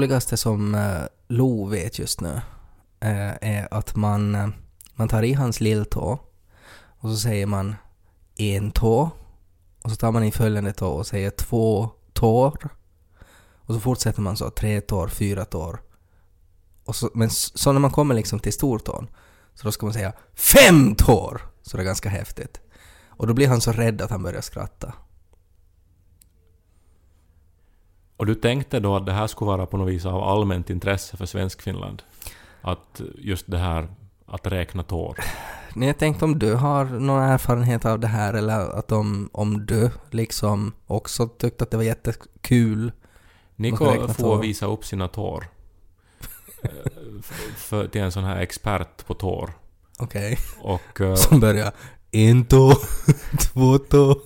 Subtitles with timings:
[0.00, 2.40] det roligaste som eh, Lo vet just nu
[3.00, 4.48] eh, är att man, eh,
[4.94, 6.18] man tar i hans lilltå
[7.00, 7.74] och så säger man
[8.36, 9.10] en tå
[9.82, 12.68] och så tar man i följande tå och säger två tår
[13.54, 15.80] och så fortsätter man så, tre tår, fyra tår.
[16.84, 19.08] Och så, men så när man kommer liksom till stortån
[19.54, 21.40] så då ska man säga fem tår!
[21.62, 22.60] Så det är ganska häftigt.
[23.08, 24.94] Och då blir han så rädd att han börjar skratta.
[28.20, 31.16] Och du tänkte då att det här skulle vara på något vis av allmänt intresse
[31.16, 32.02] för Svenskfinland?
[32.60, 33.88] Att just det här
[34.26, 35.18] att räkna tår?
[35.74, 39.66] Nej, jag tänkte om du har någon erfarenhet av det här eller att om, om
[39.66, 42.92] du liksom också tyckte att det var jättekul.
[43.56, 45.46] Niko får visa upp sina tår.
[46.62, 46.70] Eh,
[47.56, 49.50] för, till en sån här expert på tår.
[49.98, 50.38] Okej.
[50.62, 51.12] Okay.
[51.12, 51.18] Och...
[51.18, 51.72] Som börjar
[52.10, 52.72] en tå,
[53.52, 54.20] två tå.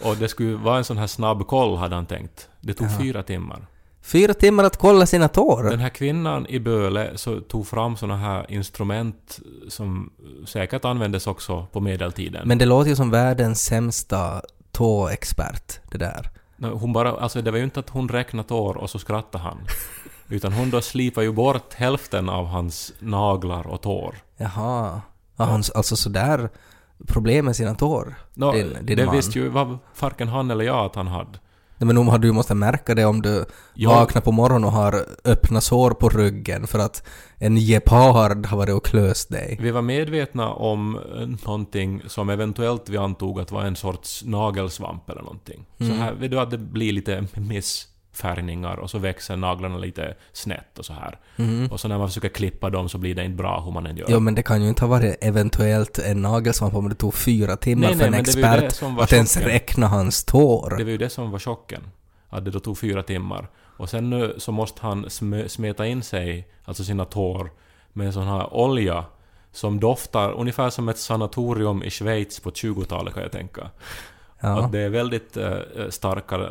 [0.00, 2.48] Och det skulle vara en sån här snabb koll hade han tänkt.
[2.60, 2.98] Det tog Jaha.
[2.98, 3.66] fyra timmar.
[4.02, 5.62] Fyra timmar att kolla sina tår?
[5.62, 10.10] Den här kvinnan i Böle så tog fram såna här instrument som
[10.46, 12.48] säkert användes också på medeltiden.
[12.48, 16.30] Men det låter ju som världens sämsta tåexpert, det där.
[16.72, 19.58] Hon bara, alltså det var ju inte att hon räknade tår och så skrattade han.
[20.28, 24.14] Utan hon då slipade ju bort hälften av hans naglar och tår.
[24.36, 25.00] Jaha.
[25.36, 26.48] Ja, han, alltså sådär
[27.06, 28.14] problem med sina tår?
[28.34, 29.16] No, din, din det man.
[29.16, 31.38] visste ju vad farken han eller jag att han hade.
[31.78, 33.44] Nej, men nog hade du måste märka det om du
[33.74, 33.90] ja.
[33.90, 37.06] vaknar på morgonen och har öppna sår på ryggen för att
[37.38, 39.58] en gepard har varit och klöst dig.
[39.60, 40.98] Vi var medvetna om
[41.44, 45.66] någonting som eventuellt vi antog att var en sorts nagelsvamp eller någonting.
[45.78, 45.92] Mm.
[45.92, 50.14] Så här, vet du att det blir lite miss färgningar och så växer naglarna lite
[50.32, 51.18] snett och så här.
[51.36, 51.72] Mm.
[51.72, 53.96] Och så när man försöker klippa dem så blir det inte bra hur man än
[53.96, 54.06] gör.
[54.08, 57.56] Jo men det kan ju inte ha varit eventuellt en nagelsvamp om det tog fyra
[57.56, 60.74] timmar nej, för nej, en expert att ens räkna hans tår.
[60.78, 61.82] Det var ju det som var chocken.
[62.28, 63.48] Att det då tog fyra timmar.
[63.76, 67.50] Och sen nu så måste han sm smeta in sig, alltså sina tår,
[67.92, 69.04] med en sån här olja
[69.52, 73.70] som doftar ungefär som ett sanatorium i Schweiz på 20-talet kan jag tänka.
[74.40, 74.60] Ja.
[74.60, 75.58] Att det är väldigt äh,
[75.90, 76.50] starka eh,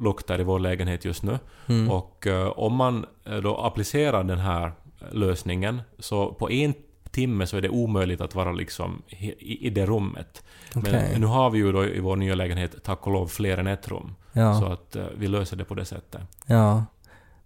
[0.00, 1.38] lukter i vår lägenhet just nu.
[1.66, 1.90] Mm.
[1.90, 3.06] Och äh, om man
[3.42, 4.72] då applicerar den här
[5.10, 6.74] lösningen så på en
[7.10, 10.42] timme så är det omöjligt att vara liksom i, i det rummet.
[10.74, 10.92] Okay.
[10.92, 13.66] Men nu har vi ju då i vår nya lägenhet tack och lov fler än
[13.66, 14.14] ett rum.
[14.32, 14.60] Ja.
[14.60, 16.20] Så att vi löser det på det sättet.
[16.46, 16.84] Ja.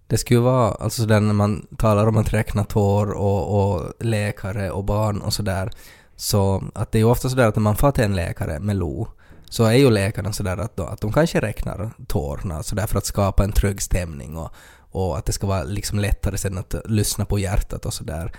[0.09, 4.71] Det skulle vara, alltså sådär när man talar om att räkna tår och, och läkare
[4.71, 5.71] och barn och sådär,
[6.17, 8.77] så att det är ju ofta sådär att när man får till en läkare med
[8.77, 9.09] LO,
[9.51, 13.07] så är ju läkarna sådär att, då, att de kanske räknar tårna sådär för att
[13.07, 14.51] skapa en trygg stämning och,
[14.91, 18.33] och att det ska vara liksom lättare sen att lyssna på hjärtat och sådär.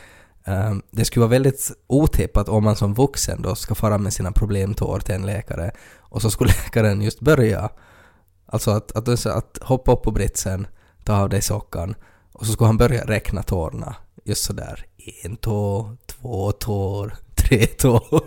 [0.46, 4.14] Um, ehm, det skulle vara väldigt otippat om man som vuxen då ska fara med
[4.14, 7.70] sina problemtår till en läkare och så skulle läkaren just börja,
[8.46, 10.68] alltså att, att, alltså att hoppa upp på britsen,
[11.04, 11.96] ta av dig sockan
[12.32, 14.86] och så skulle han börja räkna tårna just sådär.
[15.24, 18.24] En tår, två tår, tre tår.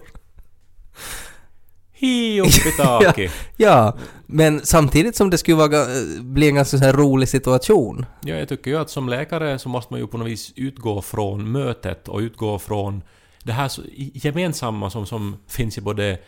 [2.02, 3.32] Hi upp i taket.
[3.56, 3.96] ja,
[4.26, 5.86] men samtidigt som det skulle vara,
[6.20, 8.06] bli en ganska så här rolig situation.
[8.20, 11.02] Ja, jag tycker ju att som läkare så måste man ju på något vis utgå
[11.02, 13.02] från mötet och utgå från
[13.42, 16.18] det här gemensamma som, som finns i både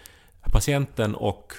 [0.53, 1.53] patienten och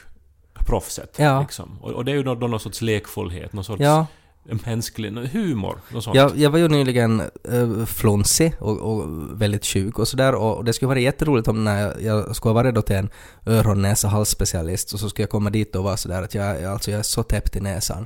[0.66, 1.16] proffset.
[1.18, 1.42] Ja.
[1.42, 1.80] Liksom.
[1.82, 4.08] Och, och, det är ju då någon sorts lekfullhet, någon sorts ja
[4.46, 6.16] mänsklig humor och sånt.
[6.16, 9.06] Jag, jag var ju nyligen äh, flonsig och, och,
[9.42, 12.62] väldigt sjuk och sådär och det skulle vara jätteroligt om när jag, jag skulle ha
[12.64, 13.10] varit då till en
[13.46, 16.92] öron, näsa, halsspecialist och så skulle jag komma dit och vara sådär att jag, alltså
[16.92, 18.06] jag är så täppt i näsan.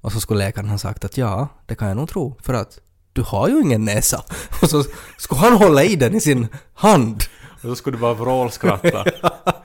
[0.00, 2.80] Och så skulle läkaren ha sagt att ja, det kan jag nog tro för att
[3.12, 4.24] du har ju ingen näsa.
[4.62, 4.84] Och så
[5.18, 7.22] skulle han hålla i den i sin hand.
[7.54, 9.04] Och så skulle du bara vrålskratta.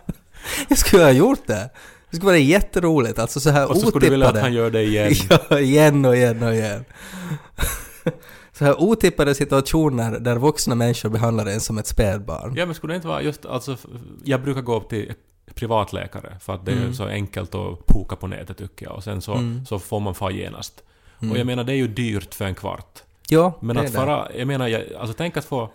[0.70, 1.70] jag skulle ha gjort det.
[2.12, 4.72] Det skulle vara jätteroligt, alltså så här Och så skulle du vilja att han gör
[4.72, 5.14] det igen.
[5.50, 6.86] ja, igen och igen och igen.
[8.54, 12.54] så här otippade situationer där vuxna människor behandlar en som ett spädbarn.
[12.56, 13.78] Ja, men skulle det inte vara just, alltså,
[14.24, 15.14] jag brukar gå upp till
[15.56, 16.90] privatläkare för att det mm.
[16.90, 19.66] är så enkelt att poka på nätet tycker jag och sen så, mm.
[19.66, 20.84] så får man fara genast.
[21.20, 21.32] Mm.
[21.32, 23.04] Och jag menar det är ju dyrt för en kvart.
[23.30, 25.70] Ja, Men att fara, jag menar, jag, alltså tänk att få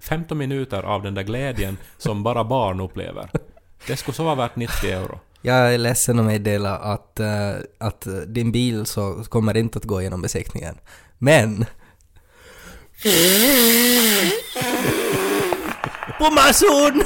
[0.00, 3.30] 15 minuter av den där glädjen som bara barn upplever.
[3.86, 5.20] Det skulle så vara värt 90 euro.
[5.46, 10.00] Jag är ledsen att meddela att, uh, att din bil så kommer inte att gå
[10.00, 10.74] igenom besiktningen.
[11.18, 11.64] Men...
[16.18, 17.02] På masson!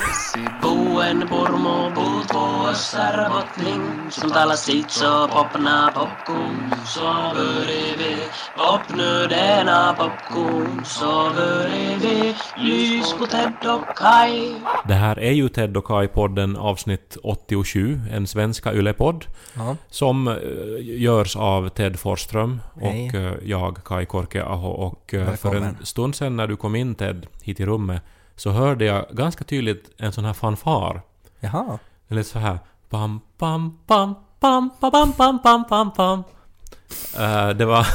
[2.69, 8.19] kossar bottning som talar sitt så popna popcorn så bredvid
[8.57, 14.55] Pop nu denna popcorn så bredvid Lys på Ted och Kai
[14.89, 19.25] Det här är ju Ted och Kai-podden avsnitt 87, en svenska yllepodd
[19.57, 19.77] Ja.
[19.91, 20.35] som eh,
[20.81, 24.69] görs av Ted Forsström och eh, jag, Kai Korkeaho.
[24.69, 28.03] Och eh, för en stund sedan när du kom in Ted, hit i rummet,
[28.39, 31.03] så hörde jag ganska tydligt en sån här fanfar.
[31.41, 31.79] Jaha.
[32.09, 32.59] Det lät så här...
[32.89, 36.25] Pam, pam, pam, pam, pam, pam, pam, pam, pam, pam.
[37.19, 37.81] Eh, det var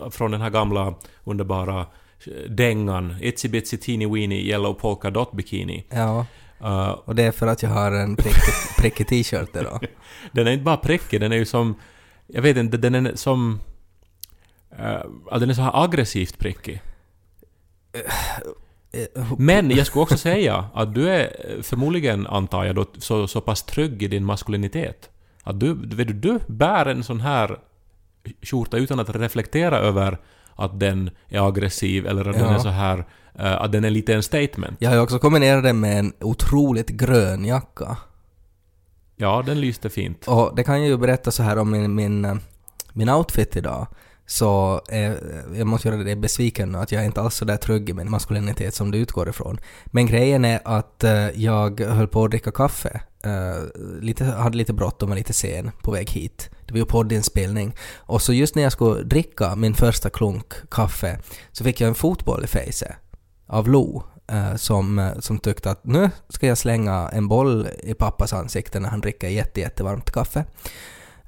[0.00, 0.94] eh, från den här gamla
[1.24, 1.80] underbara
[2.26, 5.86] eh, dängan Itsy Bitsy Teeny Weeny Yellow Polka Dot Bikini.
[5.90, 6.26] Ja.
[6.60, 8.16] Eh, Och det är för att jag har en
[8.76, 9.86] prickig, t-shirt idag.
[10.32, 11.74] den är inte bara prickig, den är ju som...
[12.26, 13.60] Jag vet inte, den är som...
[14.78, 16.80] Uh, den är så här aggressivt prickig.
[18.92, 23.28] Eh, Men jag skulle också säga att du är eh, förmodligen, antar jag då, så,
[23.28, 25.10] så pass trygg i din maskulinitet.
[25.42, 27.58] Att du, vet du, du bär en sån här
[28.42, 30.18] skjorta utan att reflektera över
[30.54, 32.54] att den är aggressiv eller att den Ja.
[32.54, 33.04] är så här...
[33.34, 34.76] eh, att den är lite en statement.
[34.80, 37.96] Jag har ju också kombinerat det med en otroligt grön jacka.
[39.16, 40.28] Ja, den lyste fint.
[40.28, 42.40] Och det kan jag ju berätta så här om min, min,
[42.92, 43.86] min outfit idag.
[44.30, 45.12] Så eh,
[45.54, 48.10] jag måste göra dig besviken att jag är inte alls så där trygg i min
[48.10, 49.60] maskulinitet som du utgår ifrån.
[49.86, 53.00] Men grejen är att eh, jag höll på att dricka kaffe.
[53.24, 56.50] Eh, lite, hade lite bråttom och lite sen på väg hit.
[56.66, 57.76] Det var ju poddinspelning.
[57.96, 61.18] Och så just när jag skulle dricka min första klunk kaffe
[61.52, 62.96] så fick jag en fotboll i fejset
[63.46, 64.02] av Lo
[64.32, 68.80] eh, som, eh, som tyckte att nu ska jag slänga en boll i pappas ansikte
[68.80, 70.44] när han dricker jätte, jättevarmt kaffe.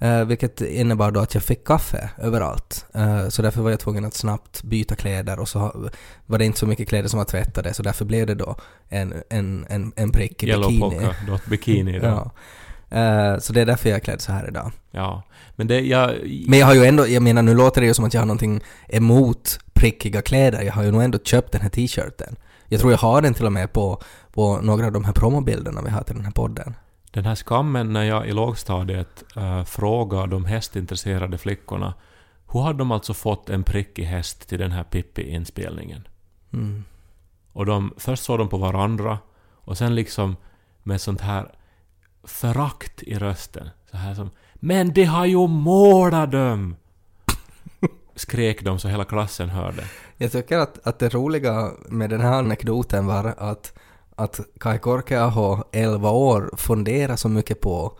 [0.02, 2.86] Eh, vilket innebar då att jag fick kaffe överallt.
[2.94, 5.90] Eh, så därför var jag tvungen att snabbt byta kläder och så
[6.26, 8.56] var det inte så mycket kläder som var tvättade så därför blev det då
[8.88, 10.80] en, en, en, en prick Yellow bikini.
[10.80, 11.98] Polka Dot Bikini.
[11.98, 12.06] Då.
[12.06, 12.30] Ja.
[12.98, 14.72] Eh, så det är därför jag är klädd så här idag.
[14.90, 15.22] ja.
[15.56, 15.80] Men det...
[15.80, 16.10] Jag,
[16.48, 18.26] Men jag har ju ändå, jag menar nu låter det ju som att jag har
[18.26, 20.62] någonting emot prickiga kläder.
[20.62, 22.36] Jag har ju nog ändå köpt den här t-shirten.
[22.68, 24.02] Jag tror jag har den till och med på,
[24.32, 26.74] på några av de här promobilderna vi har till den här podden.
[27.10, 31.94] Den här skammen när jag i lågstadiet uh, frågade de hästintresserade flickorna
[32.52, 36.08] hur hade de alltså fått en prickig häst till den här Pippi-inspelningen?
[36.52, 36.84] Mm.
[37.52, 39.18] Och de, först såg de på varandra
[39.54, 40.36] och sen liksom
[40.82, 41.54] med sånt här
[42.24, 43.70] förakt i rösten.
[43.90, 46.76] Så här som ”Men de har ju målat dem!”
[48.14, 49.84] Skrek de så hela klassen hörde.
[50.16, 53.78] Jag tycker att, att det roliga med den här anekdoten var att,
[54.20, 57.98] att Kai Korkeaho, 11 år, funderade så mycket på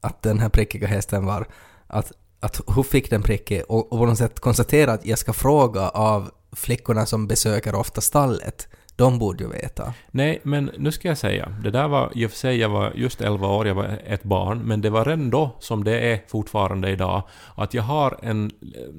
[0.00, 1.46] att den här prickiga hästen var
[1.86, 5.32] att, att hur fick den prickig och, och på något sätt konstatera att jag ska
[5.32, 8.68] fråga av flickorna som besöker ofta stallet.
[8.96, 9.94] De borde ju veta.
[10.10, 11.56] Nej, men nu ska jag säga.
[11.62, 14.22] Det där var i och för sig, jag var just 11 år, jag var ett
[14.22, 17.22] barn, men det var redan då, som det är fortfarande idag,
[17.54, 18.50] att jag har en...
[18.62, 18.94] Eh,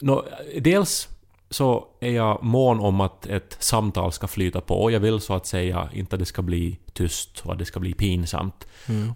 [0.00, 0.24] no,
[0.60, 1.08] dels
[1.50, 4.90] så är jag mån om att ett samtal ska flyta på.
[4.90, 7.80] Jag vill så att säga inte att det ska bli tyst och att det ska
[7.80, 8.66] bli pinsamt.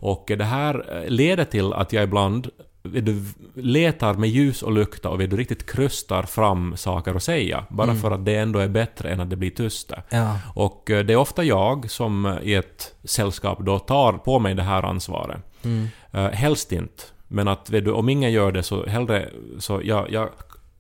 [0.01, 2.51] Och det här eh, leder till att jag ibland
[2.83, 7.65] vet du, letar med ljus och lykta och du, riktigt krystar fram saker att säga.
[7.69, 9.93] Bara för att det ändå är bättre än att det blir tyst.
[10.09, 10.39] Ja.
[10.55, 14.55] Och eh, det är ofta jag som eh, i ett sällskap då tar på mig
[14.55, 15.39] det här ansvaret.
[15.63, 15.89] Mm.
[16.33, 17.03] Helst inte.
[17.29, 20.29] Men att du, om ingen gör det så hellre så jag, jag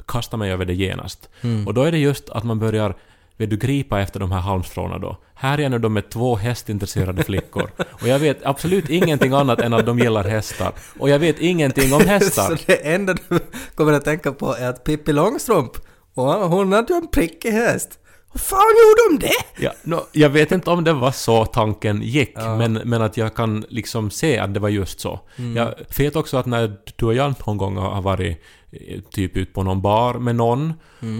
[0.06, 1.28] kastar mig över det genast.
[1.40, 1.66] Mm.
[1.66, 2.94] Och då är det just att man börjar
[3.36, 5.16] vet du, gripa efter de här halmstråna då.
[5.34, 7.70] Här är nu de med två hästintresserade flickor.
[7.90, 10.72] Och jag vet absolut ingenting annat än att de gillar hästar.
[10.98, 12.56] Och jag vet ingenting om hästar.
[12.56, 13.38] Så det enda du
[13.74, 15.72] kommer att tänka på är att Pippi Långstrump,
[16.14, 17.98] hon hade ju en prickig häst.
[18.34, 19.62] Hur fan gjorde de det?
[19.64, 22.56] Ja, nå, jag vet inte om det var så tanken gick, Ja.
[22.56, 25.20] men, men att jag kan liksom se att det var just så.
[25.56, 29.54] Jag vet också att när du och jag någon gång har varit eh, typ ut
[29.54, 30.72] på någon bar med någon,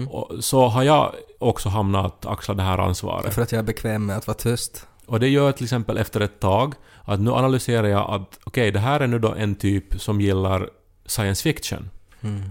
[0.09, 3.33] och, så har jag också hamnat att axla det här ansvaret.
[3.33, 4.87] För att jag är bekväm med att vara tyst.
[5.05, 8.79] Och det gör till exempel efter ett tag att nu analyserar jag att okej, det
[8.79, 10.69] här är nu då en typ som gillar
[11.05, 11.89] science fiction.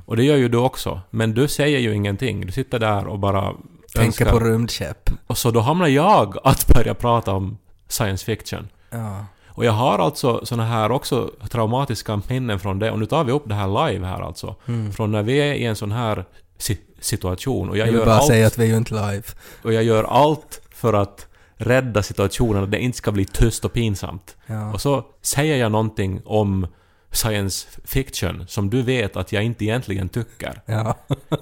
[0.07, 1.01] Och det gör ju du också.
[1.11, 2.47] Men du säger ju ingenting.
[2.47, 3.55] Du sitter där och bara
[3.99, 4.31] Önskar.
[4.31, 5.11] på rymdskepp.
[5.27, 7.59] Och så då hamnar jag att börja prata om
[7.89, 8.69] science fiction.
[8.91, 9.25] Ja.
[9.49, 12.91] Och jag har alltså såna här också traumatiska minnen från det.
[12.91, 14.57] Och nu tar vi upp det här live här alltså.
[14.97, 16.25] Från när vi är i en sån här
[16.59, 17.69] si- situation.
[17.71, 19.23] Och jag, Jag vill gör bara allt, säga att vi är ju inte live.
[19.63, 23.73] och jag gör allt för att rädda situationen, att det inte ska bli tyst och
[23.73, 24.37] pinsamt.
[24.47, 24.73] Ja.
[24.73, 26.67] Och så säger jag någonting om
[27.11, 30.61] science fiction som du vet att jag inte egentligen tycker.
[30.67, 30.95] Ja.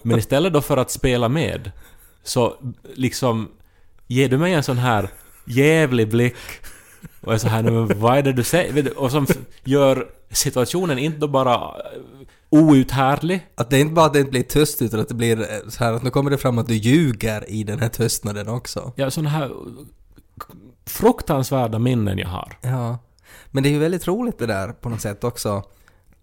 [0.03, 1.71] Men istället då för att spela med
[2.23, 2.57] så
[2.95, 3.49] liksom
[4.07, 5.09] ger du mig en sån här
[5.45, 6.37] jävlig blick
[7.21, 8.99] Och är så här, "Nej, men vad är det du säger?
[8.99, 9.27] Och som
[9.65, 12.01] gör situationen inte bara eh,
[12.51, 13.47] outhärdlig.
[13.55, 15.69] Att det är inte bara att det inte blir tyst utan att det blir eh,
[15.69, 18.93] så här att nu kommer det fram att du ljuger i den här tystnaden också.
[18.97, 19.51] Ja, sådana här
[20.87, 22.59] fruktansvärda minnen jag har.
[22.61, 22.99] Ja.
[23.51, 25.63] Men det är ju väldigt roligt det där på något sätt också.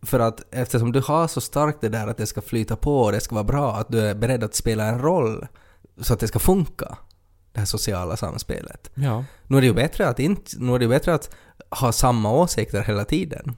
[0.02, 3.12] För att eftersom du har så starkt det där att det ska flyta på och
[3.12, 5.48] det ska vara bra, att du är beredd att spela en roll
[6.02, 6.98] så att det ska funka,
[7.52, 8.92] det här sociala samspelet.
[8.94, 9.26] Ja.
[9.48, 11.36] Nu är det ju bättre att, inte, nu är det bättre att
[11.70, 13.56] ha samma åsikter hela tiden.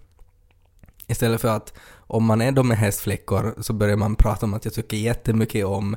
[1.07, 4.65] Istället för att om man är då med hästflickor så börjar man prata om att
[4.65, 5.95] jag tycker jättemycket om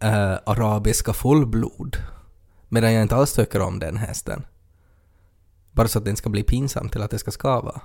[0.00, 1.96] eh, arabiska fullblod.
[2.68, 4.46] Medan jag inte alls tycker om den hästen.
[5.72, 7.80] Bara så att inte ska bli pinsamt eller att det ska skava.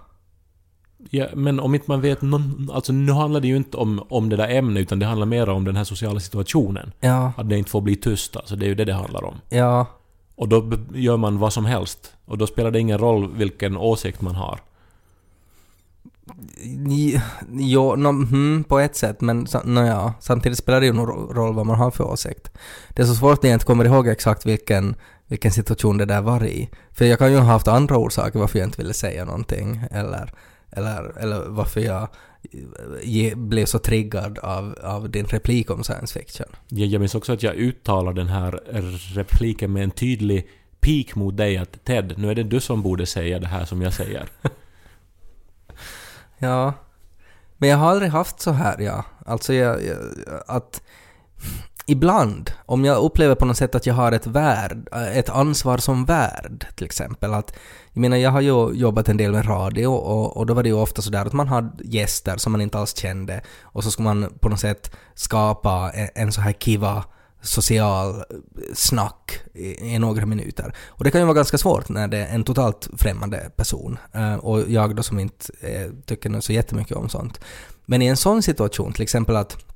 [1.09, 4.29] Ja, men om inte man vet någon, Alltså nu handlar det ju inte om, om
[4.29, 6.91] det där ämnet utan det handlar mer om den här sociala situationen.
[6.99, 9.35] Ja, Att det inte får bli tyst alltså, det är ju det det handlar om.
[9.49, 9.85] ja,
[10.35, 12.13] Och då gör man vad som helst.
[12.25, 14.59] Och då spelar det ingen roll vilken åsikt man har.
[17.51, 21.33] Jo, no, hmm, på ett sätt, men no, ja, samtidigt spelar det ju någon ro-
[21.33, 22.51] roll vad man har för åsikt.
[22.89, 24.95] Det är så svårt att jag inte kommer ihåg exakt vilken,
[25.27, 26.69] vilken situation det där var i.
[26.91, 30.33] För jag kan ju ha haft andra orsaker varför jag inte ville säga någonting, eller,
[30.75, 32.07] eller, eller varför jag
[33.01, 36.47] ge, blev så triggad av, av din replik om science fiction.
[36.67, 38.51] Jag, jag minns också att jag uttalar den här
[39.15, 40.47] repliken med en tydlig
[40.79, 43.81] pik mot dig att Ted, nu är det du som borde säga det här som
[43.81, 44.29] jag säger.
[46.37, 46.73] Ja.
[47.57, 49.05] Men jag har aldrig haft så här, ja.
[49.25, 49.97] Alltså jag, jag,
[50.47, 50.81] att
[51.85, 55.77] ibland, om jag upplever på något sätt att jag har ett värd, eh, ett ansvar
[55.77, 57.33] som värd till exempel.
[57.33, 57.53] Att,
[57.93, 60.69] jag menar, jag har ju jobbat en del med radio och, och då var det
[60.69, 64.03] ju ofta sådär att man hade gäster som man inte alls kände och så ska
[64.03, 67.03] man på något sätt skapa en, en så här kiva
[67.41, 68.23] social eh,
[68.73, 70.75] snack i, i några minuter.
[70.87, 73.97] Och det kan ju vara ganska svårt när det är en totalt främmande person.
[74.13, 77.39] Eh, och jag då som inte eh, tycker så jättemycket om sånt.
[77.85, 79.72] Men i en sån situation, till exempel att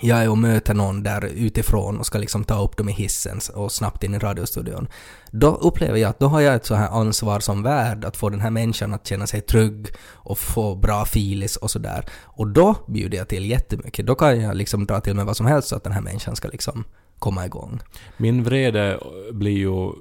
[0.00, 3.38] jag är och möter någon där utifrån och ska liksom ta upp dem i hissen
[3.54, 4.88] och snabbt in i radiostudion.
[5.30, 8.28] Då upplever jag att då har jag ett så här ansvar som värd att få
[8.30, 12.04] den här människan att känna sig trygg och få bra filis och sådär.
[12.24, 14.06] Och då bjuder jag till jättemycket.
[14.06, 16.36] Då kan jag liksom dra till med vad som helst så att den här människan
[16.36, 16.84] ska liksom
[17.18, 17.80] komma igång.
[18.16, 18.98] Min vrede
[19.32, 19.92] blir ju eh,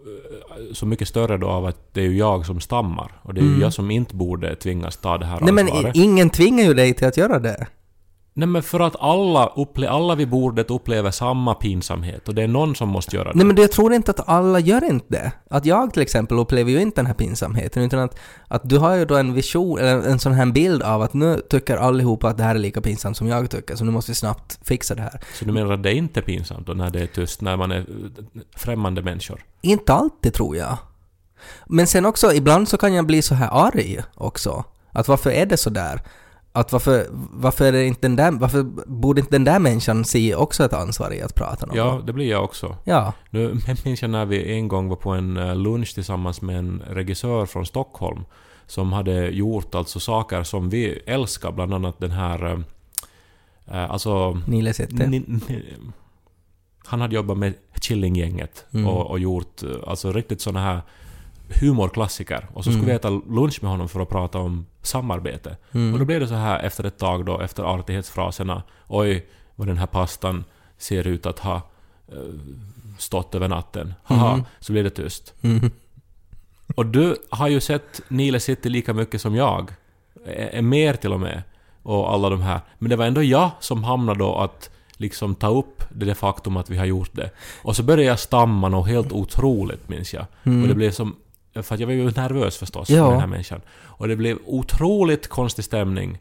[0.73, 3.19] så mycket större då av att det är ju jag som stammar.
[3.23, 3.61] Och det är ju Mm.
[3.61, 5.95] jag som inte borde tvingas ta det här Nej men ansvaret.
[5.95, 7.67] ingen tvingar ju dig till att göra det.
[8.37, 12.47] Nej men för att alla, upple- alla vid bordet upplever samma pinsamhet och det är
[12.47, 13.37] någon som måste göra det.
[13.37, 15.31] Nej men jag tror inte att alla gör inte det.
[15.49, 18.95] Att jag till exempel upplever ju inte den här pinsamheten utan att, att du har
[18.95, 22.37] ju då en vision, eller en sån här bild av att nu tycker allihopa att
[22.37, 25.01] det här är lika pinsamt som jag tycker så nu måste vi snabbt fixa det
[25.01, 25.21] här.
[25.33, 27.71] Så du menar att det inte är pinsamt då när det är tyst, när man
[27.71, 27.83] är eh,
[28.55, 29.45] främmande människor?
[29.61, 30.77] Inte alltid tror jag.
[31.65, 34.63] Men sen också, ibland så kan jag bli så här arg också.
[34.91, 36.01] Att varför är det så där?
[36.55, 40.35] Att varför, varför är det inte den där, varför borde inte den där människan se
[40.35, 41.75] också ett ansvar i att prata något?
[41.75, 42.77] Ja, det blir jag också.
[42.83, 43.13] Ja.
[43.29, 46.83] Nu minns jag när vi en gång var på en eh, lunch tillsammans med en
[46.89, 48.25] regissör från Stockholm
[48.67, 52.45] som hade gjort alltså saker som vi älskar, bland annat den här...
[52.45, 52.59] eh,
[53.77, 54.41] eh, alltså...
[54.47, 54.73] Nile
[56.85, 58.87] han hade jobbat med Killinggänget Mm.
[58.87, 60.81] och, och gjort alltså riktigt såna här
[61.49, 62.47] humorklassiker.
[62.53, 62.85] Och så skulle Mm.
[62.89, 65.57] vi äta lunch med honom för att prata om samarbete.
[65.71, 65.93] Mm.
[65.93, 68.63] Och då blev det så här efter ett tag då, efter artighetsfraserna.
[68.87, 69.25] Oj,
[69.55, 70.43] vad den här pastan
[70.77, 71.55] ser ut att ha
[72.07, 72.17] eh,
[72.97, 73.93] stått över natten.
[74.03, 74.45] Haha, Mhm.
[74.59, 75.33] så blev det tyst.
[75.41, 75.71] Mm.
[76.75, 79.73] Och du har ju sett Nile City lika mycket som jag.
[80.25, 81.43] Eh, mer till och med.
[81.83, 82.59] Och alla de här.
[82.79, 86.57] Men det var ändå jag som hamnade då att liksom ta upp det, det faktum
[86.57, 87.29] att vi har gjort det.
[87.63, 90.25] Och så började jag stamma något helt otroligt minns jag.
[90.43, 90.61] Mm.
[90.61, 91.15] Och det blev som...
[91.63, 93.03] För att jag var ju nervös förstås Ja.
[93.03, 93.61] med den här människan.
[93.83, 96.17] Och det blev otroligt konstig stämning.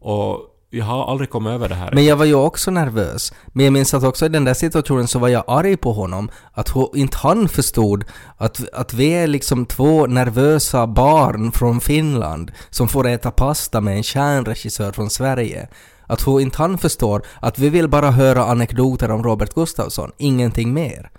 [0.00, 0.38] Och
[0.70, 1.92] jag har aldrig kommit över det här.
[1.92, 3.32] Men jag var ju också nervös.
[3.46, 6.30] Men jag minns att också i den där situationen så var jag arg på honom.
[6.52, 8.04] Att ho- inte han förstod
[8.36, 13.96] att, att vi är liksom två nervösa barn från Finland som får äta pasta med
[13.96, 15.68] en kärnregissör från Sverige.
[16.06, 20.72] Att hon inte han förstår att vi vill bara höra anekdoter om Robert Gustafsson, ingenting
[20.74, 21.10] mer.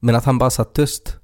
[0.00, 1.16] Men att han bara satt tyst.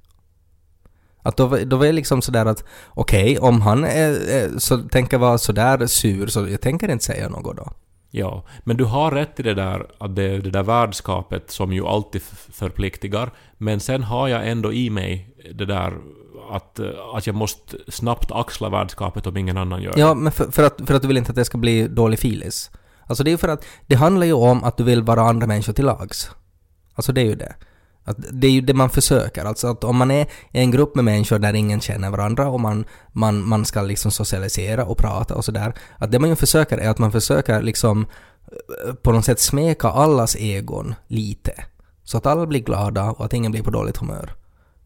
[1.25, 5.17] Att då, då var jag liksom sådär att okej, om han är, är, så tänker
[5.17, 7.71] vara sådär sur så jag tänker inte säga något då.
[8.11, 11.85] Ja, men du har rätt i det där, att det, det där värdskapet som ju
[11.85, 13.31] alltid förpliktigar.
[13.57, 15.93] Men sen har jag ändå i mig det där
[16.51, 20.15] att, eh, att jag måste snabbt axla värdskapet om ingen annan gör Ja, det.
[20.15, 22.71] men för, för, att, för att du vill inte att det ska bli dålig filis.
[23.07, 25.47] Alltså det är ju för att det handlar ju om att du vill vara andra
[25.47, 26.31] människor till lags.
[26.93, 27.55] Alltså det är ju det.
[28.07, 29.45] Att det är ju det man försöker.
[29.45, 32.59] Alltså att om man är i en grupp med människor där ingen känner varandra och
[32.59, 35.73] man, man, man ska liksom socialisera och prata och sådär.
[35.97, 38.05] Att det man ju försöker är att man försöker liksom
[38.87, 41.53] eh, på något sätt smeka allas egon lite.
[42.03, 44.33] Så att alla blir glada och att ingen blir på dåligt humör.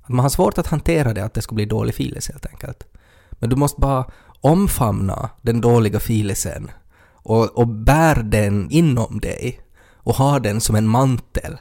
[0.01, 2.83] Att man har svårt att hantera det, att det ska bli dålig filis helt enkelt.
[3.31, 4.05] Men du måste bara
[4.41, 6.71] omfamna den dåliga filisen
[7.13, 9.59] och, och bär den inom dig
[9.95, 11.57] och ha den som en mantel.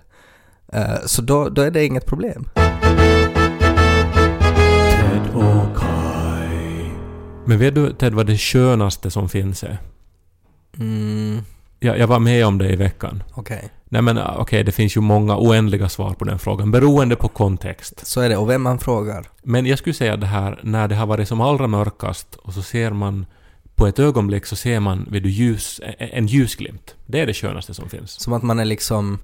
[0.72, 2.48] Eh, så då, då är det inget problem.
[5.00, 6.90] Ted och Kai.
[7.44, 9.78] Men vet du Ted vad det skönaste som finns är?
[10.78, 11.42] Mm,
[11.80, 13.22] Jag, jag var med om det i veckan.
[13.34, 13.68] okej.
[13.90, 17.28] Nej men ah, okej, det finns ju många oändliga svar på den frågan, beroende på
[17.28, 18.06] kontext.
[18.06, 18.36] Så är det.
[18.36, 19.26] Och vem man frågar.
[19.42, 22.62] Men jag skulle säga det här, när det har varit som allra mörkast och så
[22.62, 23.26] ser man
[23.74, 26.94] på ett ögonblick så ser man vid du, ljus, en en ljusglimt.
[27.06, 28.10] Det är det skönaste som finns.
[28.10, 29.18] Som att man är liksom...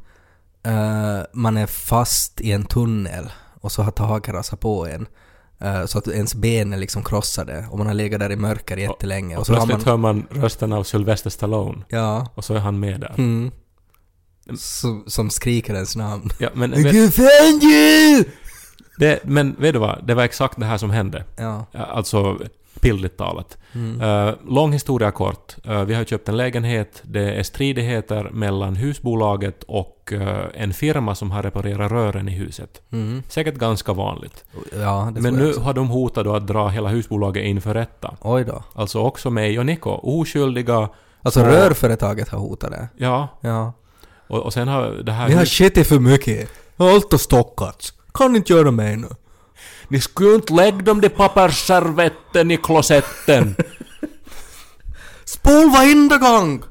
[0.65, 5.07] eh, man är fast i en tunnel och så har taket rasat på en.
[5.61, 8.77] eh, så att ens ben är liksom krossade och man har legat där i mörker
[8.77, 9.35] jättelänge.
[9.35, 9.91] Och Och så har plötsligt man...
[9.93, 12.33] hör man rösten av Sylvester Stallone Ja.
[12.35, 13.15] och så är han med där.
[13.19, 13.51] Mm.
[14.59, 16.31] Som, som skriker ens namn.
[16.39, 17.17] Ja, men, vet,
[18.99, 20.07] det, men vet du vad?
[20.07, 21.25] Det var exakt det här som hände.
[21.37, 22.39] Ja, Alltså
[22.81, 23.59] bildligt talat.
[23.73, 24.01] Mm.
[24.01, 25.57] Eh, lång historia kort.
[25.65, 27.03] Eh, vi har köpt en lägenhet.
[27.03, 32.83] Det är stridigheter mellan husbolaget och eh, en firma som har reparerat rören i huset.
[32.93, 33.23] Mm.
[33.29, 34.45] Säkert ganska vanligt.
[34.81, 38.15] Ja, Men nu har de hotat då att dra hela husbolaget inför rätta.
[38.21, 38.63] Oj då.
[38.75, 39.91] Alltså också mig och Niko.
[39.91, 40.89] Oskyldiga.
[41.23, 42.89] Alltså Så- rörföretaget har hotat det.
[42.97, 43.29] Ja.
[43.41, 43.73] Ja.
[44.27, 45.29] Och, och sen har det här...
[45.29, 46.51] Vi har skitit för mycket.
[46.77, 47.93] Allt har stockats.
[48.15, 49.09] Kan inte göra mer nu.
[49.89, 53.55] Ni skulle inte lägga de där pappersservetten i klosetten.
[55.25, 56.63] Spol varenda gång!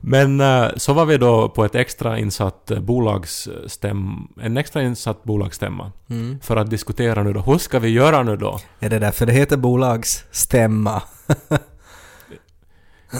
[0.00, 5.24] Men eh, så var vi då på ett extra insatt eh, bolagsstäm, en extra insatt
[5.24, 5.92] bolagsstämma.
[6.10, 6.40] Mm.
[6.42, 8.58] För att diskutera nu då, hur ska vi göra nu då?
[8.80, 11.02] Är det därför det heter bolagsstämma?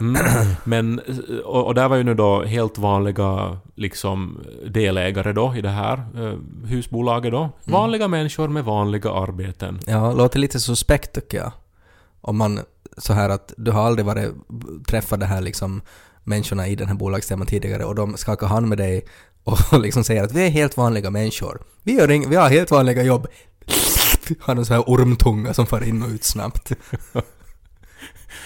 [0.01, 0.23] Mm.
[0.65, 5.61] Men, eh, och, och där var ju nu då helt vanliga liksom delägare då i
[5.61, 6.39] det här eh,
[6.69, 7.51] husbolaget då.
[7.65, 9.79] Vanliga människor med vanliga arbeten.
[9.87, 11.53] Ja, låter lite suspekt tycker jag.
[12.21, 12.61] Om man
[12.99, 14.31] så här att du har aldrig varit
[14.87, 15.83] träffat det här liksom
[16.25, 19.05] människorna i den här bolagsstämman tidigare och de skakar hand med dig
[19.45, 21.61] och liksom säger att vi är helt vanliga människor.
[21.83, 23.27] Vi, gör ing- vi har helt vanliga jobb.
[24.41, 26.73] Har en sån här ormtunga som far in och ut snabbt.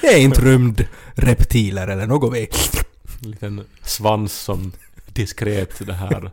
[0.00, 2.48] Det är inte rymdreptiler eller något vi.
[3.24, 4.72] En liten svans som
[5.06, 6.30] diskret det här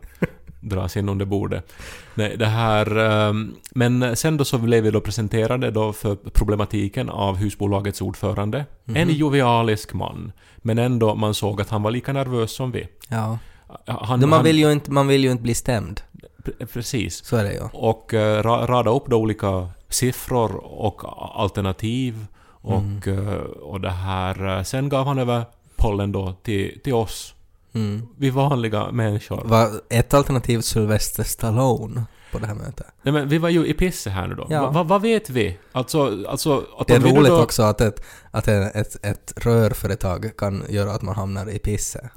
[0.60, 1.72] dras in under bordet.
[2.14, 2.96] Nej, det här...
[2.98, 8.64] ehm, Men sen då så blev vi då presenterade då för problematiken av husbolagets ordförande.
[8.94, 10.32] En jovialisk man.
[10.56, 12.88] Men ändå, man såg att han var lika nervös som vi.
[13.08, 13.38] Ja.
[13.86, 16.00] Han, Men man han- vill, ju inte, man vill ju inte bli stämd.
[16.44, 17.24] pre- Precis.
[17.24, 17.60] Så är det ju.
[17.72, 21.02] Och eh, ra, rada upp då olika siffror och
[21.42, 22.26] alternativ.
[22.62, 24.56] Och, eh, och det här...
[24.58, 25.44] eh, Sen gav han över
[25.76, 27.34] pollen då till, till oss.
[27.74, 28.06] Mm.
[28.18, 29.42] Vi vanliga människor.
[29.44, 32.86] Var ett alternativ Sylvester Stallone på det här mötet?
[33.02, 34.46] Nej men vi var ju i pisse här nu då.
[34.50, 34.62] Ja.
[34.62, 35.58] Va, va, vad vet vi?
[35.72, 40.36] Alltså, alltså att Det är roligt då, också att, ett, att ett, ett, ett rörföretag
[40.36, 42.10] kan göra att man hamnar i pisse.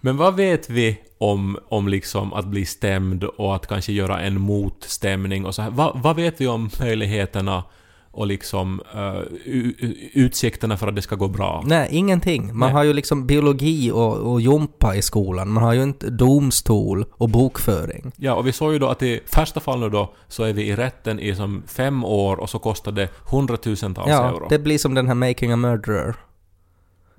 [0.00, 4.40] Men vad vet vi om, om liksom att bli stämd och att kanske göra en
[4.40, 5.70] motstämning och så här?
[5.70, 7.64] Va, vad vet vi om möjligheterna
[8.10, 11.62] och liksom eh, u- u- utsikterna för att det ska gå bra?
[11.66, 12.46] Nej, ingenting.
[12.46, 12.72] Man Nej.
[12.72, 15.48] har ju liksom biologi och, och jumpa i skolan.
[15.48, 18.12] Man har ju inte domstol och bokföring.
[18.16, 20.62] Ja, och vi såg ju då att i första fall nu då så är vi
[20.62, 24.46] i rätten i som fem år och så kostar det hundratusentals Ja, euro.
[24.50, 26.14] det blir som den här Making a Murderer.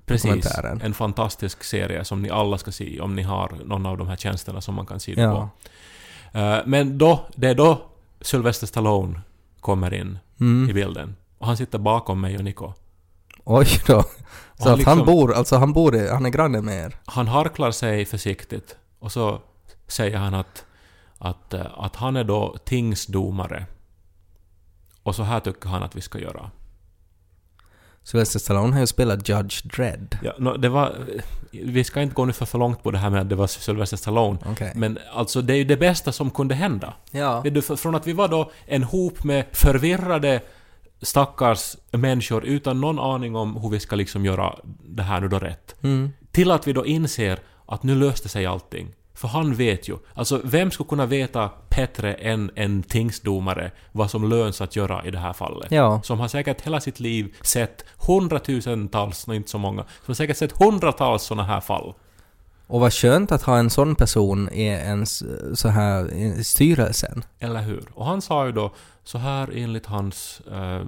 [0.06, 0.46] Precis.
[0.82, 4.16] En fantastisk serie som ni alla ska se om ni har någon av de här
[4.16, 5.50] tjänsterna som man kan se det Ja.
[6.32, 6.38] på.
[6.38, 7.82] Eh, men då, det är då
[8.20, 9.20] Sylvester Stallone
[9.60, 10.74] kommer in i Mm.
[10.74, 11.16] bilden.
[11.38, 12.72] Och han sitter bakom mig och Nico.
[13.44, 14.02] Oj då.
[14.02, 14.12] Så han
[14.58, 16.96] att han liksom- bor, alltså han bor i, han är granne med er.
[17.04, 19.40] Han harklar sig försiktigt och så
[19.86, 20.64] säger han att,
[21.18, 23.66] att, eh, att han är då tingsdomare.
[25.02, 26.50] Och så här tycker han att vi ska göra.
[28.04, 30.18] Sylvester Stallone har ju spelat Judge Dredd.
[30.22, 30.96] Ja, nå, det var,
[31.50, 33.46] vi ska inte gå nu för, för långt på det här med att det var
[33.46, 34.38] Sylvester Stallone.
[34.46, 34.72] Okej.
[34.74, 36.94] Men alltså det är ju det bästa som kunde hända.
[37.10, 37.42] Ja.
[37.42, 40.40] För- från att vi var då en hop med förvirrade
[41.02, 45.38] stackars människor utan någon aning om hur vi ska liksom göra det här nu då
[45.38, 45.74] rätt.
[45.82, 46.10] Mm.
[46.32, 48.88] Till att vi då inser att nu löste sig allting.
[49.20, 49.96] För han vet ju.
[50.14, 55.10] Alltså vem skulle kunna veta bättre än en tingsdomare vad som löns att göra i
[55.10, 55.72] det här fallet?
[55.72, 56.00] Ja.
[56.02, 60.52] Som har säkert hela sitt liv sett hundratusentals, inte så många, som har säkert sett
[60.52, 61.94] hundratals sådana här fall.
[62.66, 67.24] Och vad skönt att ha en sån person i ens eh, så här i styrelsen.
[67.38, 67.84] Eller hur?
[67.94, 70.86] Och han sa ju då så här enligt hans eh,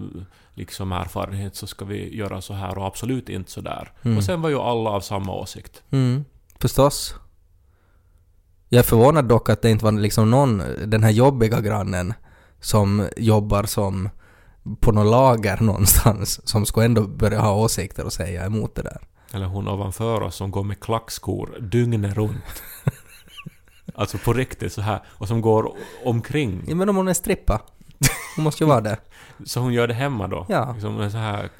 [0.54, 3.92] liksom erfarenhet så ska vi göra så här och absolut inte så där.
[4.02, 4.16] Mm.
[4.16, 5.82] Och sen var ju alla av samma åsikt.
[5.90, 6.24] Mm,
[6.58, 7.14] förstås.
[8.72, 12.14] Jag är förvånad dock att det inte var liksom någon, den här jobbiga grannen
[12.60, 14.08] som jobbar som
[14.80, 18.98] på något lager någonstans som skulle ändå börja ha åsikter och säga emot det där.
[19.32, 22.62] Eller hon ovanför oss som går med klackskor dygnet runt.
[23.94, 25.02] alltså på riktigt så här.
[25.06, 25.72] Och som går
[26.04, 26.64] omkring.
[26.68, 27.60] Ja men om hon är strippa.
[28.36, 28.96] Hon måste ju vara det.
[29.46, 30.46] Så hon gör det hemma då?
[30.48, 30.72] Ja.
[30.72, 31.50] Liksom en så här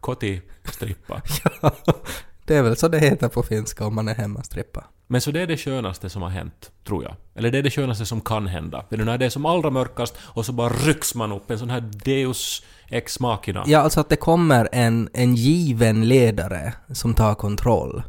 [0.00, 1.22] kotti-strippa.
[2.44, 4.84] Det är väl så det heter på finska om man är hemmastrippa.
[5.06, 7.14] Men så det är det skönaste som har hänt, tror jag.
[7.34, 8.84] Eller det är det skönaste som kan hända.
[8.88, 11.70] För när det är som allra mörkast och så bara rycks man upp en sån
[11.70, 13.64] här deus ex machina.
[13.66, 18.02] Ja, alltså att det kommer en, en given ledare som tar kontroll.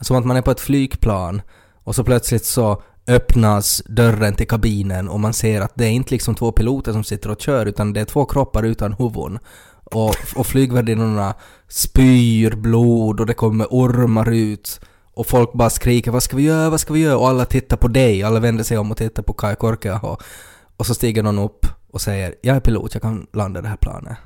[0.00, 1.42] Som att man är på ett flygplan
[1.84, 6.10] och så plötsligt så öppnas dörren till kabinen och man ser att det är inte
[6.10, 9.38] liksom två piloter som sitter och kör utan det är två kroppar utan huvuden.
[9.84, 11.34] Och, och flygvärdinnorna
[11.74, 14.80] spyr blod och det kommer ormar ut.
[15.14, 17.18] Och folk bara skriker vad ska vi göra, vad ska vi göra?
[17.18, 20.16] Och alla tittar på dig, alla vänder sig om och tittar på Kai Korkeaho.
[20.76, 23.76] Och så stiger någon upp och säger jag är pilot, jag kan landa det här
[23.76, 24.16] planet.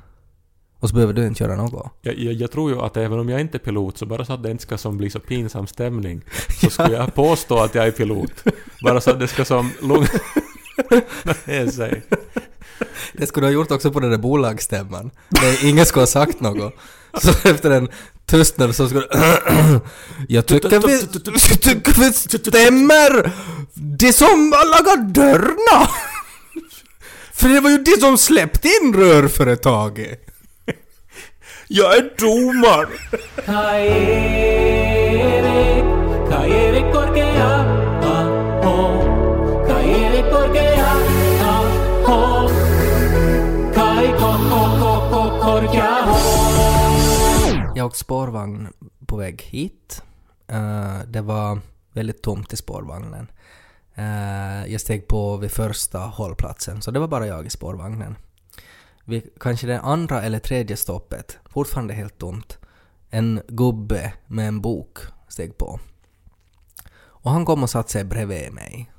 [0.79, 1.91] Och så behöver du inte göra något.
[2.01, 4.33] Jag, jag, jag tror ju att även om jag inte är pilot, så bara så
[4.33, 6.21] att det inte ska som bli så pinsam stämning,
[6.61, 8.43] så skulle jag påstå att jag är pilot.
[8.83, 10.07] Bara så att det ska som lugna
[11.45, 12.03] ner sig.
[13.13, 15.11] Det skulle du ha gjort också på den där bolagsstämman.
[15.29, 16.73] Där ingen skulle ha sagt något.
[17.21, 17.89] Så efter en
[18.25, 19.07] tystnad så skulle
[20.27, 23.31] Jag tycker vi, tycker vi stämmer
[23.73, 25.89] det som lagar dörrarna.
[27.33, 30.25] För det var ju de som släppte in rörföretaget.
[31.67, 32.89] Jag är domare!
[47.79, 48.67] Jag åkte spårvagn
[49.05, 50.03] på väg hit.
[50.47, 51.59] Eh, det var
[51.93, 53.31] väldigt tomt i spårvagnen.
[53.95, 58.15] Eh, jag steg på vid första hållplatsen, så det var bara jag i spårvagnen.
[59.05, 62.57] Vid kanske det andra eller tredje stoppet, fortfarande helt tomt,
[63.09, 65.79] en gubbe med en bok steg på.
[66.99, 68.91] Och han kom och satte sig bredvid mig.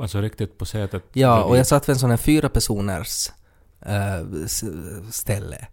[0.00, 1.02] Alltså riktigt på sätet.
[1.12, 3.30] Ja, och jag satt vid en sån här fyra personers
[4.44, 4.64] s-
[5.12, 5.66] ställe.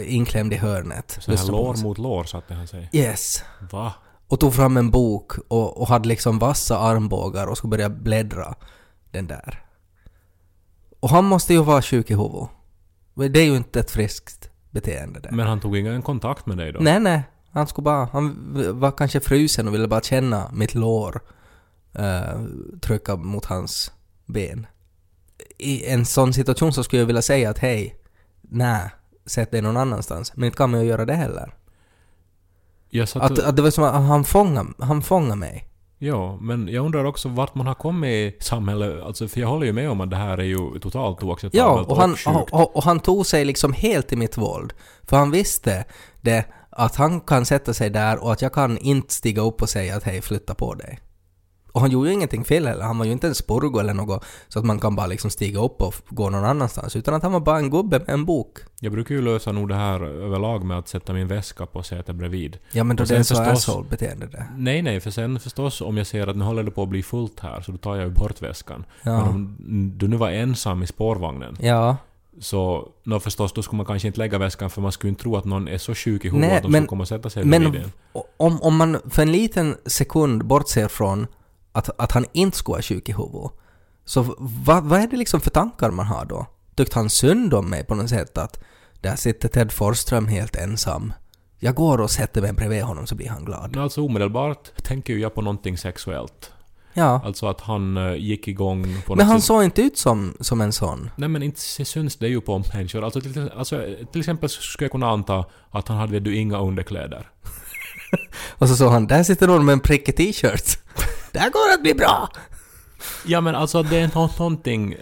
[0.00, 1.18] Inklämd i hörnet.
[1.20, 2.88] Så här lår mot lår satte han sig.
[2.92, 3.44] Yes.
[3.70, 3.92] Va?
[4.28, 8.54] Och tog fram en bok och, och hade liksom vassa armbågar och skulle börja bläddra
[9.10, 9.64] den där.
[11.00, 12.48] Och han måste ju vara sjuk i huvudet.
[13.34, 15.30] Det är ju inte ett friskt beteende det.
[15.32, 16.80] Men han tog ingen kontakt med dig då?
[16.80, 17.22] Nej, nej.
[17.50, 18.04] Han skulle bara...
[18.04, 18.36] Han
[18.80, 21.20] var kanske frusen och ville bara känna mitt lår
[21.92, 22.40] eh,
[22.80, 23.92] trycka mot hans
[24.26, 24.66] ben.
[25.58, 27.96] I en sån situation så skulle jag vilja säga att hej,
[28.40, 28.90] nej,
[29.30, 30.32] sätt dig någon annanstans.
[30.36, 31.54] Men inte kan man ju göra det heller.
[33.14, 35.66] Att, att det var som att han fångade, han fångade mig.
[35.98, 39.02] Ja, men jag undrar också vart man har kommit i samhället.
[39.02, 41.94] Alltså, för jag håller ju med om att det här är ju totalt oacceptabelt Ja,
[41.94, 42.26] och han, sjukt.
[42.26, 44.72] och, och, och han tog sig liksom helt i mitt våld.
[45.02, 45.84] För han visste
[46.20, 49.68] det, att han kan sätta sig där och att jag kan inte stiga upp och
[49.68, 50.98] säga att hej, flytta på dig.
[51.72, 54.24] Och han gjorde ju ingenting fel heller, han var ju inte en spurgo eller något
[54.48, 57.32] så att man kan bara liksom stiga upp och gå någon annanstans, utan att han
[57.32, 58.58] var bara en gubbe med en bok.
[58.80, 62.16] Jag brukar ju lösa nog det här överlag med att sätta min väska på sätet
[62.16, 62.58] bredvid.
[62.72, 64.46] Ja men då det är så förstås- asshole-beteende det.
[64.56, 67.02] Nej, nej, för sen förstås om jag ser att nu håller det på att bli
[67.02, 68.84] fullt här, så då tar jag ju bort väskan.
[69.02, 69.28] Men Ja.
[69.28, 69.56] om
[69.98, 71.96] du nu var ensam i spårvagnen, Ja.
[72.40, 75.36] så nå förstås, då skulle man kanske inte lägga väskan för man skulle inte tro
[75.36, 77.30] att någon är så sjuk i huvudet Nej, att de men- skulle komma och sätta
[77.30, 77.90] sig Men bredvid en.
[78.36, 81.26] om, om man för en liten sekund bortser från
[81.72, 83.52] att, att han inte skulle vara sjuk i huvudet,
[84.04, 86.46] så vad, vad är det liksom för tankar man har då?
[86.74, 88.60] Tyckte han synd om mig på något sätt att
[89.00, 91.12] där sitter Ted Forsström helt ensam.
[91.58, 93.76] Jag går och sätter mig bredvid honom så blir han glad.
[93.76, 96.52] Alltså omedelbart tänker jag på någonting sexuellt.
[96.94, 97.20] Ja.
[97.24, 99.46] Alltså att han eh, gick igång på Men han sätt.
[99.46, 101.10] såg inte ut som, som en sån.
[101.16, 103.04] Nej men inte syns det ju på människor.
[103.04, 107.28] Alltså till, alltså till exempel skulle jag kunna anta att han hade du inga underkläder.
[108.58, 110.78] Och så såg han, där sitter någon med en prickig t-shirt.
[111.32, 112.28] där går det att bli bra!
[113.26, 114.98] Ja men alltså det är nå- någonting eh,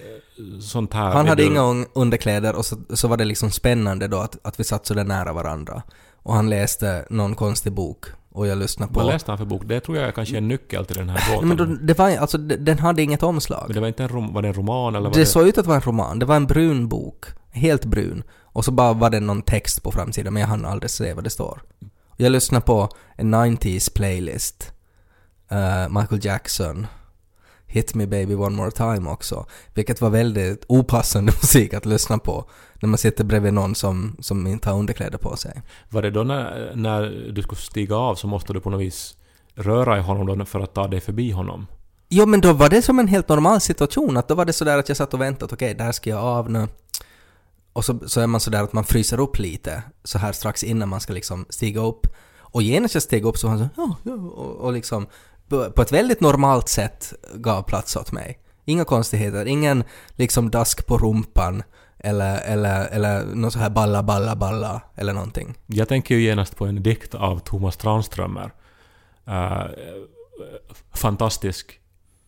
[0.60, 1.10] sånt här.
[1.12, 1.48] Han hade du.
[1.48, 4.86] inga un- underkläder och så, så var det liksom spännande då att, att vi satt
[4.86, 5.82] så där nära varandra.
[6.22, 9.00] Och han läste någon konstig bok och jag lyssnade på...
[9.00, 9.62] Vad läste han för bok?
[9.66, 11.48] Det tror jag kanske är en nyckel till den här båten.
[11.48, 13.64] men då, det var, alltså, den hade inget omslag.
[13.66, 15.26] Men det var inte en rom, var det en roman eller var Det det...
[15.26, 16.18] såg ut att vara en roman.
[16.18, 17.24] Det var en brun bok.
[17.50, 18.22] Helt brun.
[18.42, 21.24] Och så bara var det någon text på framsidan, men jag hann aldrig se vad
[21.24, 21.62] det står.
[22.16, 24.72] Jag lyssnade på en 90s playlist.
[25.48, 26.86] Eh, Michael Jackson.
[27.66, 29.46] Hit Me Baby One More Time också.
[29.74, 34.46] Vilket var väldigt opassande musik att lyssna på när man sitter bredvid någon som, som
[34.46, 35.62] inte har underkläder på sig.
[35.88, 39.16] Var det då när, när du skulle stiga av så måste du på något vis
[39.54, 41.66] röra i honom då för att ta dig förbi honom?
[42.08, 44.78] Jo men då var det som en helt normal situation, att då var det sådär
[44.78, 46.68] att jag satt och väntade, okej där ska jag av nu.
[47.72, 50.88] Och så, så är man sådär att man fryser upp lite, så här strax innan
[50.88, 52.06] man ska liksom stiga upp.
[52.50, 55.06] Och genast jag steg upp så var han så ja, ja, och, och liksom
[55.48, 58.38] på ett väldigt normalt sätt gav plats åt mig.
[58.64, 59.84] Inga konstigheter, ingen
[60.16, 61.62] liksom dask på rumpan
[61.98, 65.54] eller, eller, eller något så här balla, balla, balla eller någonting.
[65.66, 68.52] Jag tänker ju genast på en dikt av Thomas Tranströmer.
[69.28, 69.64] Uh,
[70.94, 71.80] fantastisk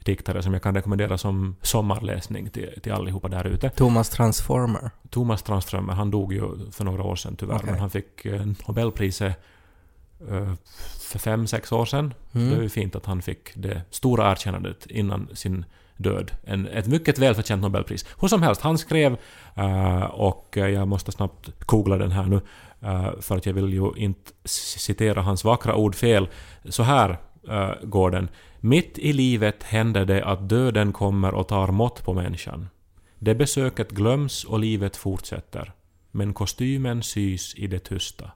[0.04, 3.70] diktare som jag kan rekommendera som sommarläsning till, till allihopa där ute.
[3.70, 4.90] Thomas Transformer.
[5.10, 7.70] Thomas Tranströmer, han dog ju för några år sedan tyvärr, Okej.
[7.70, 9.40] men han fick eh, Nobelpriset
[11.00, 12.14] för fem, sex år sedan.
[12.32, 12.50] Mm.
[12.50, 15.64] Det är ju fint att han fick det stora erkännandet innan sin
[15.96, 16.30] död.
[16.44, 18.06] En, ett mycket välförtjänt Nobelpris.
[18.20, 19.16] Hur som helst, han skrev,
[19.54, 22.40] eh, och eh, jag måste snabbt googla den här nu,
[22.80, 26.28] eh, för att jag vill ju inte citera hans vackra ord fel.
[26.64, 28.28] Så här eh, går den.
[28.60, 32.68] Mitt i livet händer det att döden kommer och tar mått på människan.
[33.18, 35.72] Det besöket glöms och livet fortsätter.
[36.10, 38.30] Men kostymen sys i det tysta.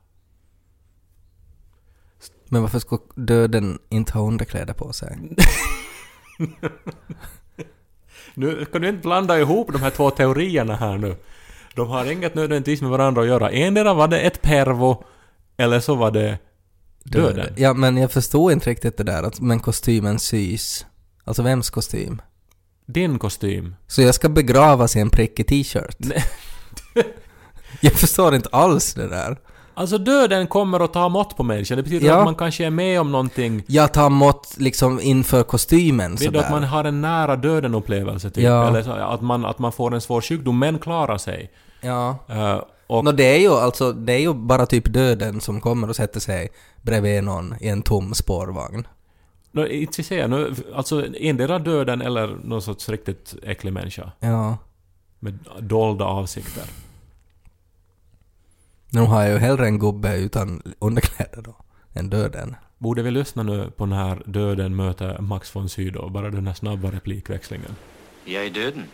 [2.48, 5.18] Men varför skulle döden inte ha underkläder på sig?
[8.34, 11.16] Nu kan du inte blanda ihop de här två teorierna här nu.
[11.74, 13.50] De har inget nödvändigtvis med varandra att göra.
[13.50, 15.04] Endera var det ett pervo,
[15.56, 16.38] eller så var det
[17.04, 17.54] döden.
[17.56, 20.86] Ja, men jag förstår inte riktigt det där att men kostymen sys.
[21.24, 22.22] Alltså vems kostym?
[22.86, 23.74] Din kostym.
[23.86, 25.96] Så jag ska begravas i en prickig t-shirt?
[27.80, 29.36] Jag förstår inte alls det där.
[29.76, 31.76] Alltså döden kommer att ta mått på människan.
[31.76, 32.18] Det betyder Ja.
[32.18, 33.62] att man kanske är med om någonting.
[33.66, 36.66] Jag tar mått liksom inför kostymen Vet du att man sådär.
[36.68, 38.44] har en nära döden-upplevelse typ?
[38.44, 38.68] Ja.
[38.68, 41.50] Eller så, att, man, att man får en svår sjukdom men klarar sig.
[41.80, 42.16] Ja.
[42.28, 45.88] Eh, och Nå, det är ju alltså, det är ju bara typ döden som kommer
[45.90, 46.48] och sätter sig
[46.82, 48.86] bredvid någon i en tom spårvagn.
[49.52, 54.12] No, inte vi säger nu, alltså endera döden eller någon sorts riktigt äcklig människa.
[54.20, 54.56] Ja.
[55.20, 56.64] Med dolda avsikter.
[58.94, 61.56] Nu har jag ju hellre en gubbe utan underkläder då,
[61.94, 62.56] än döden.
[62.78, 66.10] Borde vi lyssna nu på när döden möter Max von Sydow?
[66.10, 67.76] Bara den här snabba replikväxlingen.
[68.24, 68.84] Jag är döden.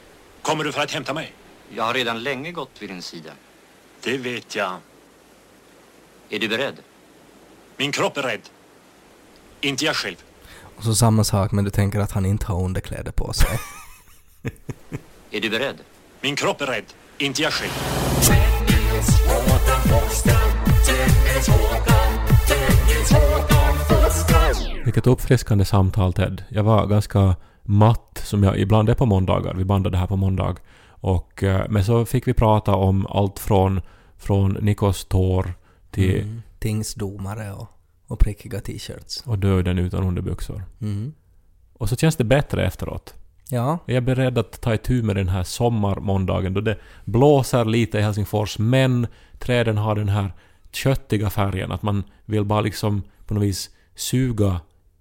[0.42, 1.32] Kommer du för att hämta mig?
[1.74, 3.30] Jag har redan länge gått vid din sida.
[4.04, 4.76] Det vet jag.
[6.30, 6.74] Är du beredd?
[7.76, 8.48] Min kropp är rädd.
[9.60, 10.16] Inte jag själv.
[10.76, 13.58] Och så samma sak, men du tänker att han inte har underkläder på sig.
[15.30, 15.76] Är du beredd?
[16.20, 16.84] Min kropp är rädd.
[17.18, 17.70] Inte jag själv.
[24.90, 26.44] Vilket uppfriskande samtal Ted.
[26.48, 29.54] Jag var ganska matt, som jag ibland är på måndagar.
[29.54, 30.56] Vi bandade här på måndag.
[30.88, 33.80] Och, eh, men så fick vi prata om allt från,
[34.18, 35.54] från Nikos tår
[35.90, 36.42] till Mm.
[36.58, 37.66] Tingsdomare och,
[38.06, 39.22] och prickiga t-shirts.
[39.26, 40.64] och döden utan underbyxor.
[40.80, 41.12] Mm.
[41.72, 43.14] Och så känns det bättre efteråt.
[43.50, 43.78] Ja.
[43.86, 48.02] Jag är beredd att ta itu med den här sommarmåndagen då det blåser lite i
[48.02, 49.06] Helsingfors men
[49.38, 50.32] träden har den här
[50.72, 54.60] köttiga färgen att man vill bara liksom på något vis suga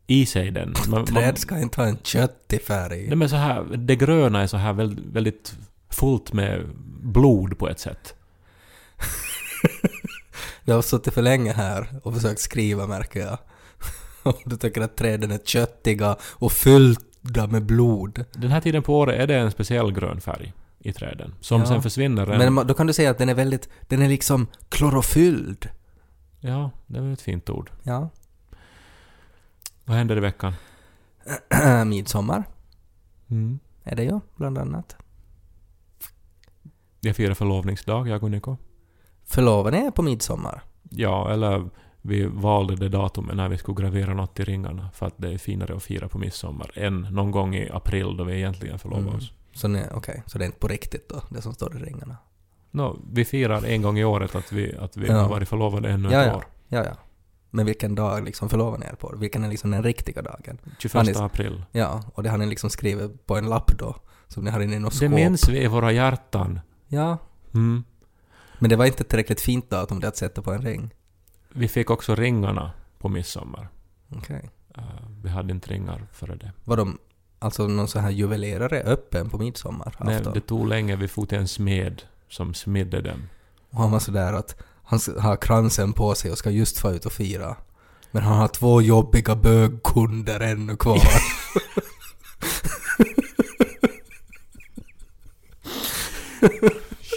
[0.09, 0.73] i sig den.
[0.87, 3.07] Man, Träd ska inte ha en köttig färg.
[3.07, 5.53] Nej, men så här, det gröna är så här väldigt, väldigt
[5.89, 6.65] fullt med
[7.01, 8.13] blod på ett sätt.
[10.65, 13.37] Jag har suttit för länge här och försökt skriva märker jag.
[14.23, 18.25] Och du tycker att träden är köttiga och fyllda med blod.
[18.33, 21.67] Den här tiden på året är det en speciell grön färg i träden som Ja.
[21.67, 22.25] sen försvinner.
[22.25, 25.69] Men en- ma- då kan du säga att den är väldigt, den är liksom klorofylld.
[26.39, 27.71] Ja, det var ett fint ord.
[27.83, 28.09] Ja.
[29.89, 30.53] Vad händer i veckan?
[31.85, 32.43] Midsommar
[33.29, 33.59] Mm.
[33.83, 34.95] är det ju, bland annat.
[36.99, 38.57] Jag firar förlovningsdag, jag och Niko.
[39.25, 40.61] Förlovad är på midsommar.
[40.89, 41.69] Ja, eller
[42.01, 45.37] vi valde det datumet när vi skulle gravera något i ringarna för att det är
[45.37, 49.15] finare att fira på midsommar än någon gång i april då vi egentligen förlovar Mm.
[49.15, 49.31] oss.
[49.53, 52.17] Så nej, okej, så det är inte på riktigt då, det som står i ringarna.
[52.71, 55.21] Nå, vi firar en gång i året att vi, att vi Ja.
[55.21, 56.35] har varit förlovade ännu Ja, ett ja.
[56.37, 56.45] år.
[56.67, 56.91] Ja, ja.
[57.51, 59.13] Men vilken dag liksom förlovar ni er på?
[59.17, 60.57] Vilken är liksom den riktiga dagen?
[60.79, 61.63] 21 Han är- april.
[61.71, 63.95] Ja, och det har ni liksom skrivit på en lapp då,
[64.27, 65.09] som ni har inne i något Det skåp.
[65.11, 66.59] minns vi i våra hjärtan.
[66.87, 67.17] Ja,
[67.53, 67.83] Mm.
[68.59, 70.89] men det var inte tillräckligt fint datum det att sätta på en ring.
[71.53, 73.69] Vi fick också ringarna på midsommar.
[74.15, 74.49] Okej.
[74.77, 74.83] Eh,
[75.23, 76.51] vi hade inte ringar före det.
[76.63, 76.97] Var de,
[77.39, 80.07] alltså någon sån här juvelerare öppen på midsommarafton?
[80.07, 80.95] Nej, det tog länge.
[80.95, 83.21] Vi for till en smed som smidde dem.
[83.69, 84.55] Och han var sådär att
[84.89, 87.55] Han har kransen på sig och ska just få ut och fira.
[88.11, 91.01] Men han har två jobbiga bögkunder ännu kvar.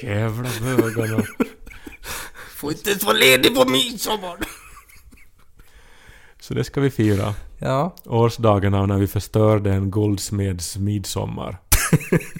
[0.03, 1.25] Jävla bögarna.
[2.57, 4.37] Får inte ens vara ledig på midsommar!
[6.41, 7.35] Så det ska vi fira.
[7.59, 11.59] Ja, Årsdagen av när vi förstörde en guldsmeds midsommar.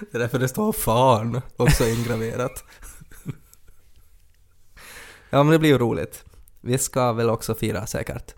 [0.00, 2.64] det är därför det står fan också ingraverat.
[5.30, 6.24] ja, men det blir ju roligt.
[6.60, 8.34] Vi ska väl också fira säkert.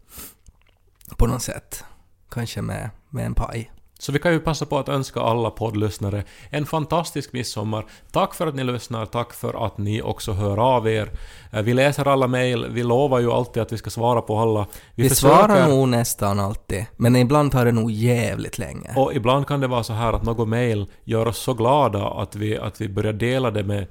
[1.17, 1.85] På något sätt.
[2.31, 3.73] Kanske med, med en paj.
[4.01, 7.85] Så vi kan ju passa på att önska alla poddlyssnare en fantastisk midsommar.
[8.13, 11.11] Tack för att ni lyssnar, tack för att ni också hör av er.
[11.53, 14.67] Eh, Vi läser alla mejl, vi lovar ju alltid att vi ska svara på alla.
[14.95, 18.91] Vi, svarar nog nästan alltid, men ibland tar det nog jävligt länge.
[18.97, 22.37] Och ibland kan det vara så här att något mejl gör oss så glada att
[22.37, 23.87] vi, att vi börjar dela det med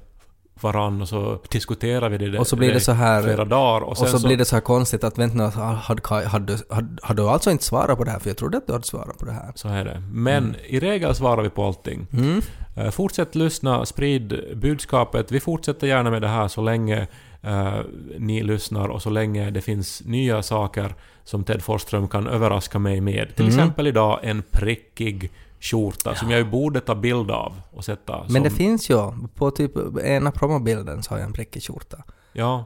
[0.62, 3.80] varann och så diskuterar vi det Och så blir det så här- flera dagar.
[3.80, 6.58] Och, Och sen så, blir det så här konstigt att vänta nu, hade, hade,
[7.02, 8.18] hade, du alltså inte svarat på det här?
[8.18, 9.52] För jag trodde att du hade svarat på det här.
[9.54, 10.02] Så är det.
[10.12, 12.06] Men i regel svarar vi på allting.
[12.12, 12.42] Mm.
[12.76, 15.32] Eh, Fortsätt lyssna, sprid budskapet.
[15.32, 17.06] Vi fortsätter gärna med det här så länge
[17.42, 17.72] eh,
[18.18, 20.94] ni lyssnar och så länge det finns nya saker
[21.24, 23.34] som Ted Forsström kan överraska mig med.
[23.36, 23.58] Till Mm.
[23.58, 28.30] exempel idag en prickig skjorta som jag ju borde ta bild av och sätta Men
[28.30, 29.72] som, det finns ju, på typ
[30.04, 32.04] ena promobilden så har jag en prickig skjorta.
[32.32, 32.64] Ja.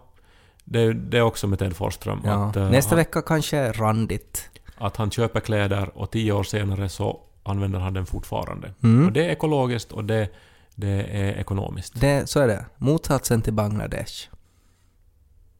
[0.64, 2.20] Det, det är också med Ted Forsström.
[2.24, 2.48] Ja.
[2.48, 4.50] Att, eh, Nästa han, vecka kanske randigt.
[4.76, 8.74] att han köper kläder och tio år senare så använder han den fortfarande.
[8.83, 9.07] Mm.
[9.07, 10.28] Och det är ekologiskt och det,
[10.74, 12.00] det är ekonomiskt.
[12.00, 12.66] Det, så är det.
[12.76, 14.28] Motsatsen till Bangladesh.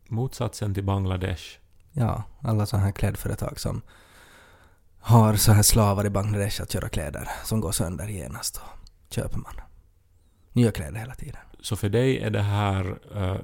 [0.09, 1.42] Motsatsen till Bangladesh.
[1.92, 3.83] Ja, alla sådana här klädföretag som
[5.05, 9.38] har så här slavar i Bangladesh att göra kläder som går sönder genast och köper
[9.38, 9.55] man.
[10.53, 11.40] Nya kläder hela tiden.
[11.61, 13.37] Så för dig är det här uh,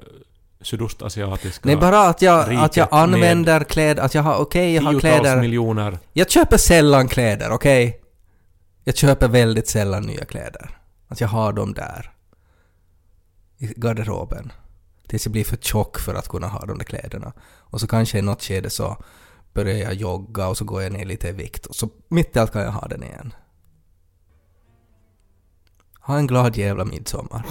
[0.61, 5.01] sydostasiatiska Nej, bara att jag, att jag använder kläder, att jag har, okej, jag har
[5.01, 5.41] kläder.
[5.41, 8.01] miljoner Jag köper sällan kläder, okej?
[8.85, 10.79] Jag köper väldigt sällan nya kläder.
[11.09, 12.13] Att jag har dem där.
[13.59, 14.53] I garderoben.
[15.09, 17.33] Tills jag blir för tjock för att kunna ha de där kläderna.
[17.43, 19.05] Och så kanske i något skede så
[19.53, 22.39] börjar jag jogga och så går jag ner lite i vikt och så mitt i
[22.39, 23.35] allt kan jag ha den igen.
[26.01, 27.47] Ha en glad jävla midsommar.